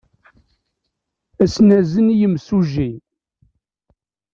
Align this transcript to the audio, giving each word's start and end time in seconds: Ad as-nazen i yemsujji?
Ad 1.43 1.49
as-nazen 1.51 2.07
i 2.13 2.15
yemsujji? 2.19 2.91